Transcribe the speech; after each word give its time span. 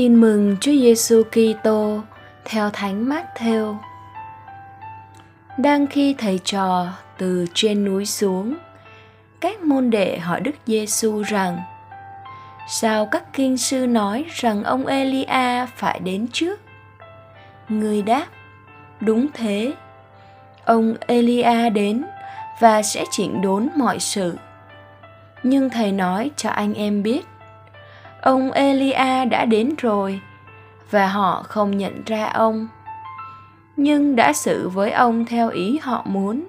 Tin 0.00 0.20
mừng 0.20 0.56
Chúa 0.60 0.72
Giêsu 0.72 1.22
Kitô 1.22 2.00
theo 2.44 2.70
Thánh 2.70 3.08
Matthew. 3.08 3.76
Đang 5.58 5.86
khi 5.86 6.14
thầy 6.18 6.38
trò 6.44 6.86
từ 7.18 7.46
trên 7.54 7.84
núi 7.84 8.06
xuống, 8.06 8.54
các 9.40 9.60
môn 9.60 9.90
đệ 9.90 10.18
hỏi 10.18 10.40
Đức 10.40 10.50
Giêsu 10.66 11.22
rằng: 11.22 11.60
Sao 12.68 13.06
các 13.06 13.32
kinh 13.32 13.58
sư 13.58 13.86
nói 13.86 14.24
rằng 14.28 14.64
ông 14.64 14.86
Elia 14.86 15.66
phải 15.76 16.00
đến 16.04 16.26
trước? 16.32 16.60
Người 17.68 18.02
đáp: 18.02 18.26
Đúng 19.00 19.26
thế. 19.34 19.72
Ông 20.64 20.94
Elia 21.06 21.70
đến 21.70 22.04
và 22.60 22.82
sẽ 22.82 23.04
chỉnh 23.10 23.42
đốn 23.42 23.68
mọi 23.76 23.98
sự. 23.98 24.36
Nhưng 25.42 25.70
thầy 25.70 25.92
nói 25.92 26.30
cho 26.36 26.50
anh 26.50 26.74
em 26.74 27.02
biết 27.02 27.22
ông 28.22 28.52
Elia 28.52 29.24
đã 29.24 29.44
đến 29.44 29.74
rồi, 29.78 30.20
và 30.90 31.06
họ 31.06 31.42
không 31.48 31.78
nhận 31.78 32.02
ra 32.06 32.26
ông, 32.26 32.68
nhưng 33.76 34.16
đã 34.16 34.32
xử 34.32 34.68
với 34.68 34.90
ông 34.90 35.24
theo 35.24 35.48
ý 35.48 35.78
họ 35.82 36.02
muốn. 36.04 36.44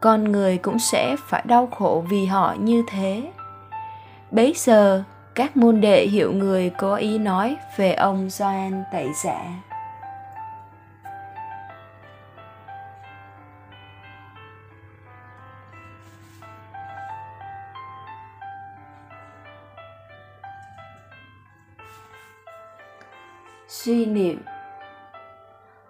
Con 0.00 0.24
người 0.24 0.58
cũng 0.58 0.78
sẽ 0.78 1.16
phải 1.28 1.42
đau 1.46 1.66
khổ 1.66 2.04
vì 2.08 2.26
họ 2.26 2.54
như 2.58 2.82
thế. 2.88 3.22
Bấy 4.30 4.54
giờ, 4.56 5.02
các 5.34 5.56
môn 5.56 5.80
đệ 5.80 6.06
hiểu 6.06 6.32
người 6.32 6.70
có 6.70 6.96
ý 6.96 7.18
nói 7.18 7.56
về 7.76 7.92
ông 7.92 8.30
Gioan 8.30 8.84
tẩy 8.92 9.08
giả. 9.24 9.40
Suy 23.68 24.06
niệm. 24.06 24.42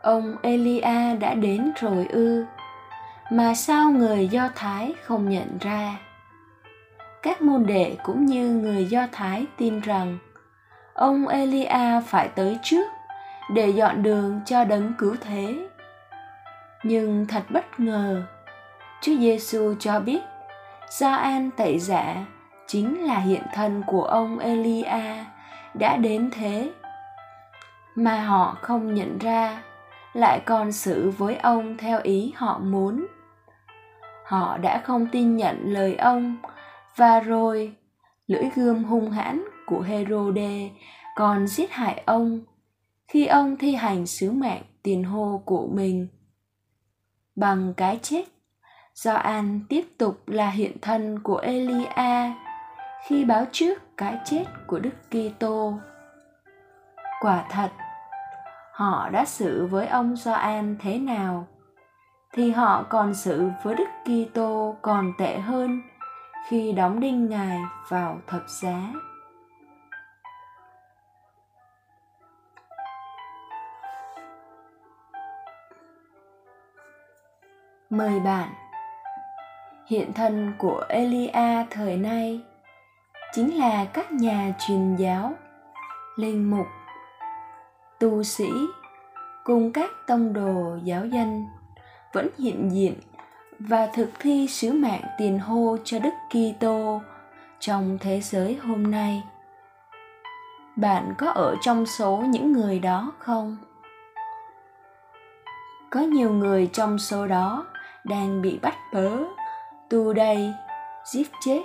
Ông 0.03 0.37
elia 0.43 1.17
đã 1.21 1.35
đến 1.35 1.73
rồi 1.81 2.07
ư? 2.11 2.45
Mà 3.31 3.55
sao 3.55 3.91
người 3.91 4.29
do 4.29 4.49
thái 4.55 4.95
không 5.05 5.29
nhận 5.29 5.59
ra? 5.61 5.97
Các 7.23 7.43
môn 7.43 7.67
đệ 7.67 7.97
cũng 8.05 8.27
như 8.27 8.51
người 8.51 8.85
do 8.85 9.07
thái 9.13 9.47
tin 9.57 9.81
rằng, 9.81 10.19
ông 10.95 11.29
elia 11.29 12.01
phải 12.07 12.29
tới 12.29 12.59
trước 12.63 12.87
để 13.55 13.69
dọn 13.69 14.03
đường 14.03 14.41
cho 14.47 14.65
đấng 14.65 14.93
cứu 14.99 15.17
thế. 15.21 15.69
Nhưng 16.83 17.27
thật 17.27 17.43
bất 17.51 17.81
ngờ, 17.81 18.23
chúa 19.01 19.17
giêsu 19.17 19.75
cho 19.81 20.01
biết 20.01 20.21
Gioan 20.91 21.51
tẩy 21.51 21.79
giả 21.79 22.25
chính 22.67 23.05
là 23.07 23.19
hiện 23.19 23.43
thân 23.55 23.83
của 23.87 24.05
ông 24.05 24.39
Elia 24.39 25.25
đã 25.75 25.97
đến 25.97 26.31
thế 26.33 26.71
mà 27.97 28.25
họ 28.25 28.59
không 28.61 28.95
nhận 28.95 29.19
ra, 29.19 29.63
lại 30.13 30.41
còn 30.47 30.73
xử 30.73 31.11
với 31.11 31.37
ông 31.37 31.77
theo 31.77 32.01
ý 32.03 32.33
họ 32.37 32.59
muốn. 32.59 33.07
Họ 34.27 34.59
đã 34.59 34.81
không 34.85 35.07
tin 35.13 35.37
nhận 35.37 35.73
lời 35.73 35.97
ông, 35.97 36.37
và 36.97 37.21
rồi 37.21 37.77
lưỡi 38.27 38.45
gươm 38.55 38.85
hung 38.85 39.11
hãn 39.11 39.45
của 39.67 39.81
herode 39.81 40.71
còn 41.17 41.47
giết 41.47 41.73
hại 41.73 42.03
ông 42.07 42.41
khi 43.09 43.27
ông 43.27 43.57
thi 43.57 43.75
hành 43.75 44.07
sứ 44.07 44.31
mạng 44.31 44.63
tiền 44.83 45.05
hô 45.05 45.43
của 45.45 45.67
mình. 45.67 46.09
Bằng 47.37 47.75
cái 47.77 47.99
chết 48.03 48.25
do 48.95 49.15
an 49.15 49.61
tiếp 49.69 49.85
tục 49.99 50.29
là 50.29 50.51
hiện 50.51 50.77
thân 50.83 51.19
của 51.23 51.37
elia 51.37 52.33
khi 53.07 53.25
báo 53.25 53.45
trước 53.53 53.97
cái 53.97 54.19
chết 54.25 54.45
của 54.67 54.79
đức 54.79 54.95
kitô. 55.11 55.75
Quả 57.21 57.45
thật 57.51 57.71
họ 58.77 59.09
đã 59.09 59.25
xử 59.25 59.67
với 59.67 59.87
ông 59.87 60.17
Gioan 60.17 60.77
thế 60.81 60.99
nào 60.99 61.47
thì 62.33 62.51
họ 62.51 62.83
còn 62.89 63.15
xử 63.15 63.49
với 63.63 63.75
Đức 63.75 63.89
Kitô 64.05 64.77
còn 64.83 65.13
tệ 65.19 65.39
hơn 65.39 65.83
khi 66.49 66.73
đóng 66.73 67.01
đinh 67.01 67.29
ngài 67.29 67.59
vào 67.89 68.21
thập 68.27 68.43
giá. 68.49 68.93
Mời 77.91 78.21
bạn 78.21 78.49
Hiện 79.87 80.13
thân 80.13 80.53
của 80.59 80.85
Elia 80.89 81.65
thời 81.71 81.97
nay 81.97 82.41
chính 83.33 83.59
là 83.59 83.85
các 83.85 84.13
nhà 84.13 84.55
truyền 84.67 84.97
giáo, 84.97 85.33
linh 86.17 86.51
mục 86.51 86.67
tu 88.01 88.23
sĩ 88.23 88.51
cùng 89.45 89.73
các 89.73 89.91
tông 90.07 90.33
đồ 90.33 90.79
giáo 90.85 91.07
dân 91.07 91.47
vẫn 92.13 92.29
hiện 92.39 92.73
diện 92.73 92.95
và 93.59 93.87
thực 93.87 94.11
thi 94.19 94.47
sứ 94.49 94.73
mạng 94.73 95.03
tiền 95.19 95.39
hô 95.39 95.77
cho 95.85 95.99
Đức 95.99 96.13
Kitô 96.31 97.01
trong 97.59 97.99
thế 98.01 98.21
giới 98.21 98.55
hôm 98.55 98.91
nay. 98.91 99.23
Bạn 100.77 101.15
có 101.19 101.31
ở 101.31 101.57
trong 101.61 101.87
số 101.87 102.17
những 102.17 102.53
người 102.53 102.79
đó 102.79 103.13
không? 103.19 103.57
Có 105.91 106.01
nhiều 106.01 106.33
người 106.33 106.71
trong 106.73 106.99
số 106.99 107.27
đó 107.27 107.67
đang 108.05 108.43
bị 108.43 108.59
bắt 108.63 108.75
bớ, 108.93 109.11
tù 109.91 110.13
đây, 110.13 110.53
giết 111.13 111.31
chết 111.45 111.63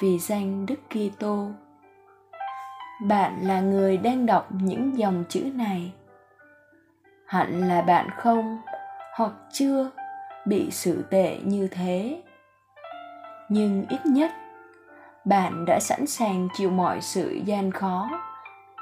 vì 0.00 0.18
danh 0.18 0.66
Đức 0.66 0.80
Kitô 0.90 1.48
bạn 3.04 3.46
là 3.46 3.60
người 3.60 3.96
đang 3.96 4.26
đọc 4.26 4.48
những 4.50 4.98
dòng 4.98 5.24
chữ 5.28 5.50
này. 5.54 5.92
Hẳn 7.26 7.68
là 7.68 7.82
bạn 7.82 8.10
không 8.16 8.58
hoặc 9.16 9.32
chưa 9.52 9.90
bị 10.46 10.70
xử 10.70 11.02
tệ 11.10 11.38
như 11.44 11.68
thế. 11.68 12.22
Nhưng 13.48 13.84
ít 13.88 14.06
nhất, 14.06 14.30
bạn 15.24 15.64
đã 15.64 15.80
sẵn 15.80 16.06
sàng 16.06 16.48
chịu 16.56 16.70
mọi 16.70 17.00
sự 17.00 17.40
gian 17.44 17.70
khó, 17.70 18.10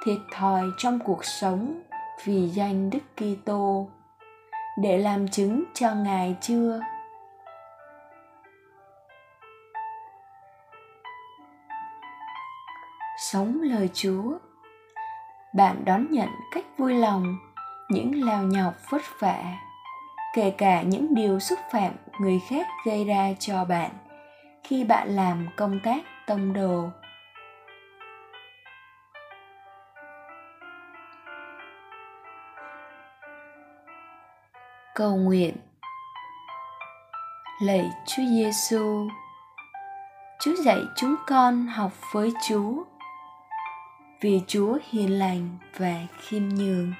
thiệt 0.05 0.19
thòi 0.33 0.62
trong 0.78 0.99
cuộc 0.99 1.25
sống 1.25 1.81
vì 2.25 2.49
danh 2.49 2.91
đức 2.91 2.99
kitô 3.16 3.89
để 4.78 4.99
làm 4.99 5.28
chứng 5.28 5.65
cho 5.75 5.94
ngài 5.94 6.37
chưa? 6.41 6.81
Sống 13.19 13.61
lời 13.62 13.91
Chúa. 13.95 14.39
Bạn 15.55 15.84
đón 15.84 16.06
nhận 16.11 16.28
cách 16.53 16.65
vui 16.78 16.95
lòng 16.95 17.37
những 17.89 18.25
lao 18.25 18.43
nhọc 18.43 18.75
vất 18.91 19.03
vả, 19.19 19.43
kể 20.34 20.50
cả 20.59 20.83
những 20.83 21.15
điều 21.15 21.41
xúc 21.41 21.59
phạm 21.72 21.93
người 22.21 22.41
khác 22.49 22.67
gây 22.87 23.05
ra 23.05 23.33
cho 23.39 23.65
bạn 23.65 23.91
khi 24.65 24.84
bạn 24.84 25.09
làm 25.09 25.47
công 25.56 25.81
tác 25.84 26.03
tông 26.27 26.53
đồ. 26.53 26.89
Cầu 34.95 35.16
nguyện 35.16 35.57
Lạy 37.63 37.91
Chúa 38.07 38.22
Giêsu, 38.22 39.09
Chúa 40.41 40.54
dạy 40.54 40.81
chúng 40.97 41.16
con 41.27 41.66
học 41.66 41.92
với 42.13 42.33
Chúa 42.48 42.84
vì 44.22 44.41
Chúa 44.47 44.78
hiền 44.91 45.19
lành 45.19 45.48
và 45.77 46.07
khiêm 46.21 46.48
nhường. 46.48 46.92